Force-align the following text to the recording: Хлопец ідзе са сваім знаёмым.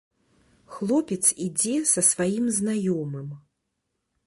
Хлопец 0.77 1.25
ідзе 1.45 1.75
са 1.93 2.01
сваім 2.09 2.49
знаёмым. 2.59 3.29